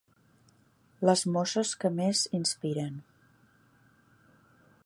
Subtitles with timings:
[1.09, 2.99] Les mosses que més inspiren.